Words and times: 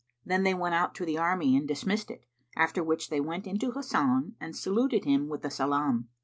Then 0.25 0.41
they 0.41 0.55
went 0.55 0.73
out 0.73 0.95
to 0.95 1.05
the 1.05 1.19
army 1.19 1.55
and 1.55 1.67
dismissed 1.67 2.09
it, 2.09 2.25
after 2.57 2.83
which 2.83 3.11
they 3.11 3.21
went 3.21 3.45
into 3.45 3.73
Hasan 3.73 4.33
and 4.39 4.55
saluted 4.55 5.05
him 5.05 5.29
with 5.29 5.43
the 5.43 5.51
salam. 5.51 6.09